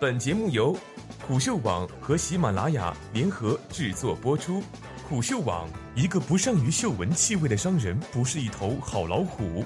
[0.00, 0.78] 本节目由
[1.26, 4.62] 虎嗅网和喜马拉雅联合制作播出。
[5.08, 9.64] 虎嗅网：一个不善于嗅闻气味的商人，不是一头好老虎。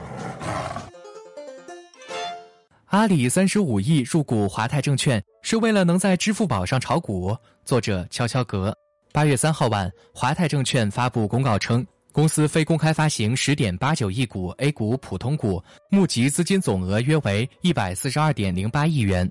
[2.87, 7.37] 阿里三十五亿入股华泰证券，是为了能在支付宝上炒股。
[7.67, 8.75] 作者：悄悄格。
[9.13, 19.31] 八月三号晚，华泰证券发布公告称，公司非公开发行十点八九亿股 A 股普通股，募集资金总额约为一百四十二点零八亿元。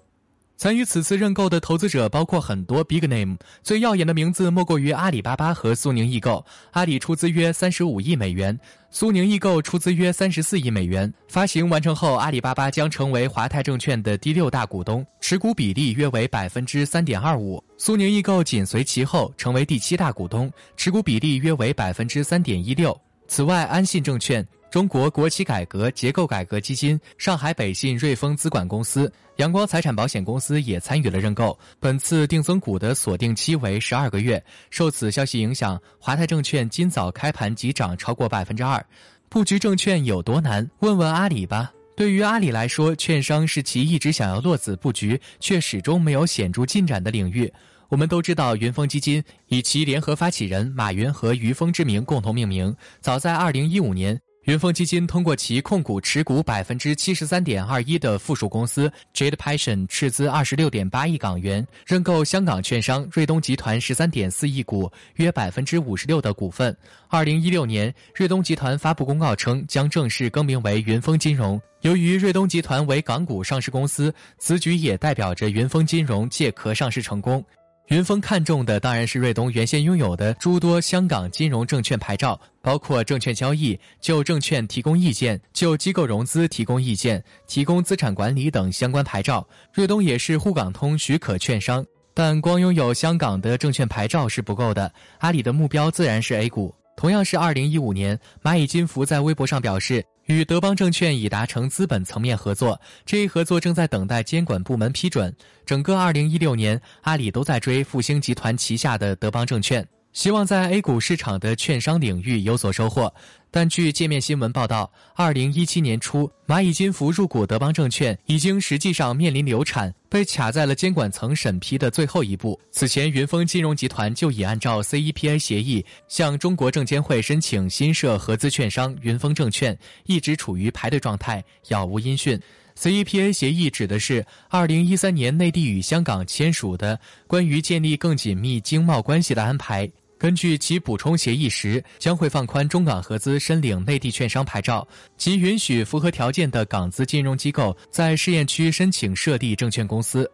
[0.61, 6.45] 参与此次认购的投资者包括很多 big name，最耀眼的名字莫过于阿里巴巴和苏宁易购。
[6.73, 8.55] 阿里出资约三十五亿美元，
[8.91, 11.11] 苏宁易购出资约三十四亿美元。
[11.27, 17.59] 发行完成后，阿里巴巴将成为华泰证券的第六大股东，持股比例约为百分之三点二五。
[17.79, 20.47] 苏宁易购紧随其后，成为第七大股东，
[20.77, 22.95] 持股比例约为百分之三点一六。
[23.27, 24.47] 此外，安信证券。
[24.71, 31.59] 中国国企改革结构改革基金、上海北信瑞丰资管公司、阳光财产保险公司也参与了认购。
[31.77, 34.41] 本次定增股的锁定期为十二个月。
[34.69, 38.81] 受此消息影响，华泰证券今早开盘即涨超过百分之二。
[39.27, 40.65] 布局证券有多难？
[40.79, 41.73] 问问阿里吧。
[41.93, 47.51] 对于阿里来说，券商是其一直想要落子布局却始终没有显著进展的领域。
[47.89, 52.73] 我们都知道，云峰基金以其联合发起人马云和于峰之名共同命名。
[53.01, 54.17] 早在二零一五年。
[54.45, 66.75] 云峰基金通过其控股持股百分之七十三点二一的附属公司 Jade Passion 斥资二十六点八亿港元认购香港券商瑞东集团十三点四亿股，约百分之五十六的股份。
[67.07, 71.61] 二零一六年，瑞东集团发布公告称将正式更名为云峰金融。
[71.81, 77.45] 由于瑞东集团为港股上市公司，此举也代表着云峰金融借壳上市成功。
[77.91, 89.45] 云峰看中的当然是瑞东原先拥有的诸多香港金融证券牌照，包括证券交易、就证券提供意见、就机构融资提供意见、提供资产管理等相关牌照。
[89.73, 94.89] 瑞东也是沪港通许可券商，但光拥有香港的证券牌照是不够的。
[95.17, 96.73] 阿里的目标自然是 A 股。
[96.95, 100.01] 同样是二零一五年，蚂蚁金服在微博上表示。
[100.31, 105.35] 与德邦证券已达成资本层面合作，这一合作正在等待监管部门批准。
[105.65, 109.87] 整个2016年，阿里都在追复星集团旗下的德邦证券。
[110.13, 113.13] 希望在 A 股市场的券商领域有所收获，
[113.49, 122.59] 但据界面新闻报道，二零一七年初，蚂蚁金服入股德邦证券，已经实际上面临流产，被卡在了监管层审批的最后一步。
[122.71, 132.37] 此前，云峰金融集团就已按照 CEPA 协议向中国证监会申请新设合资券商云峰证券，一直处于排队状态，杳无音讯。
[132.77, 139.89] CEPA 协议指的是二零一三年内地与香港签署的关于建立更紧密经贸关系的安排。
[140.21, 144.87] 根据其补充协议时，将会放宽中港合资申领内地券商牌照，
[145.17, 150.29] 即允许符合条件的港资金融机构在试验区申请设立证券公司。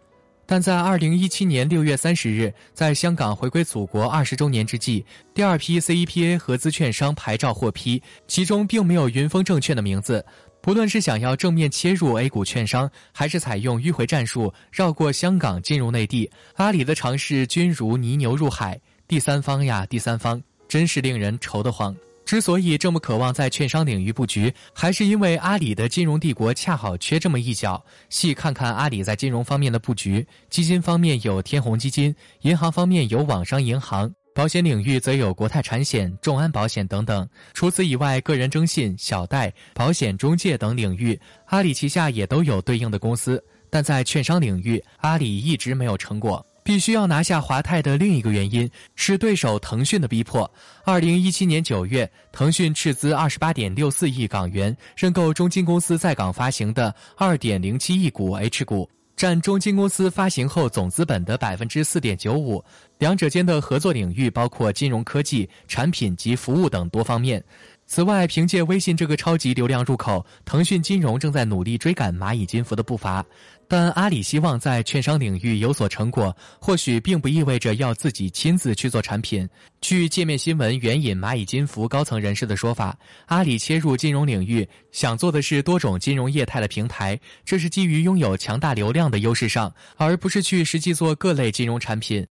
[0.46, 10.26] 但在二零一七年六月三十日，在香港回归祖国二十周年之际，第二批 CEPA 合资券商牌照获批，其中并没有云峰证券的名字。
[10.62, 18.78] 不论是想要正面切入 A 股券商，还是采用迂回战术绕过香港进入内地，阿里的尝试均如泥牛入海。
[19.08, 21.96] 第三方呀，第三方真是令人愁得慌。
[22.26, 27.82] 之所以这么渴望在券商领域布局，还是因为阿里的金融帝国恰好缺这么一角。
[28.10, 37.26] 细看看阿里在金融方面的布局，基金方面有天弘基金，银行方面有网商银行，保险领域则有国泰产险、众安保险等等。
[37.54, 43.42] 除此以外，个人征信、小贷、保险中介等领域，阿里旗下也都有对应的公司。
[43.70, 46.46] 但在券商领域，阿里一直没有成果。
[46.68, 50.52] 必须要拿下华泰的另一个原因是对手腾讯的逼迫。
[50.84, 62.62] 二零一七年九月，腾讯斥资二十八点六四亿港元认购中金公司在港发行的二点零七亿股 H 股，占中金公司发行后总资本的百分之四点九五。
[62.98, 67.42] 两者间的合作领域包括金融科技、产品及服务等多方面。
[67.88, 73.26] 此外，凭借微信这个超级流量入口，腾讯金融正在努力追赶蚂蚁金服的步伐。
[73.70, 79.48] 但阿里希望在券商领域有所成果，或许并不意味着要自己亲自去做产品。
[79.80, 82.98] 据界面新闻援引蚂蚁金服高层人士的说法，
[83.28, 92.26] 阿里切入金融领域，想做的是多种金融业态的平台，这是基于拥有强大流量的优势上，而不是去实际做各类金融产品。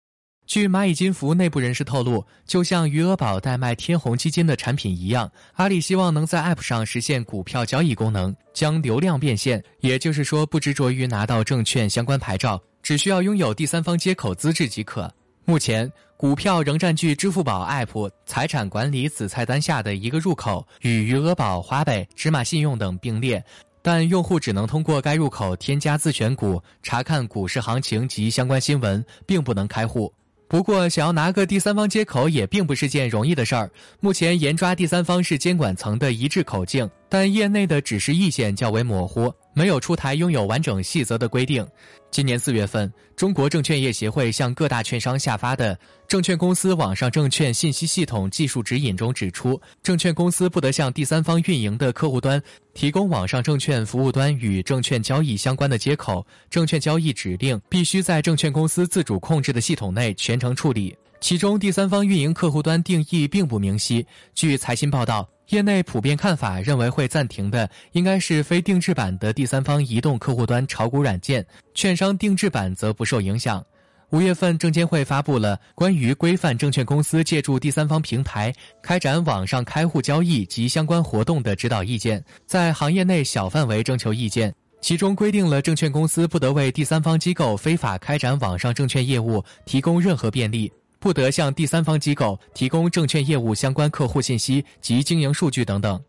[0.46, 9.62] 据蚂蚁金服内部人士透露，就像余额宝代卖天弘基金的产品一样，阿里希望能在 App 上实现股票交易功能，将流量变现。
[9.80, 15.12] 也就是说，不执着于拿到证券相关牌照，只需要拥有第三方接口资质即可。
[15.46, 23.42] 目前，股票仍占据支付宝 App 财产管理子菜单下的一个入口，与余额宝、花呗、芝麻信用等并列。
[23.80, 30.12] 但用户只能通过该入口添加自选股、查看股市行情及相关新闻，并不能开户。
[30.54, 33.68] 不过，想要拿个第三方接口也并不是件容易的事儿。
[33.98, 39.34] 目前严抓第三方是监管层的一致口径，但业内的指示意见较为模糊。
[39.54, 41.66] 没有出台拥有完整细则的规定。
[42.10, 45.74] 今年四月份，中国证券业协会向各大券商下发的
[46.06, 52.40] 《证券公司网上证券信息系统技术指引》中指出，证券公司不得向第三方运营的客户端
[52.72, 60.96] 提供网上证券服务端与证券交易相关的接口，证券交易指令必须在证券公司自主控制的系统内全程处理。
[61.20, 64.06] 其中，第三方运营客户端定义并不明晰。
[64.34, 65.33] 据财新报道。
[65.50, 71.44] 业内普遍看法认为，会暂停的应该是非定制版的第三方移动客户端炒股软件，
[71.74, 73.64] 券商定制版则不受影响。
[74.10, 78.52] 五月份，证监会发布了关于规范证券公司借助第三方平台
[78.82, 90.72] 开展网上开户交易及相关活动的指导意见，在行业内小范围征求意见，其中规定了证券公司不得为第三方机构非法开展网上证券业务提供任何便利。
[91.04, 96.02] 不得向第三方机构提供证券业务相关客户信息及经营数据等等。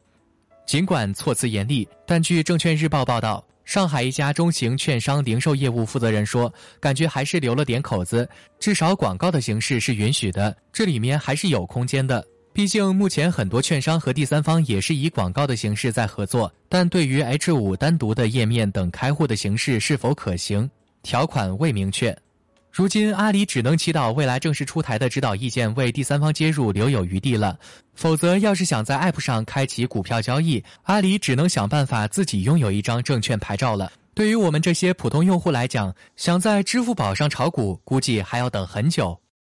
[0.66, 8.26] 尽管措辞严厉，但据证券日报报道，上海一家中型券商零售业务负责人说，感觉还是留了点口子，
[8.58, 12.26] 至少广告的形式是允许的，这里面还是有空间的。
[12.54, 20.72] 毕竟目前很多券商和第三方也是以广告的形式在合作，但对于 H 五单独的页面等开户的形式是否可行，
[21.04, 22.18] 条款未明确。
[22.76, 27.58] 如今，阿里只能祈祷未来正式出台的指导意见为第三方接入留有余地了。
[27.94, 33.90] 否则，要是想在 App 上开启股票交易，阿里只能想办法自己拥有一张证券牌照了。
[34.14, 39.18] 对于我们这些普通用户来讲，想在支付宝上炒股，估计还要等很久。